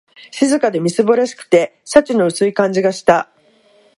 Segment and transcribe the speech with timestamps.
[0.31, 3.29] 静かで、みすぼらしくて、幸の薄い感じがした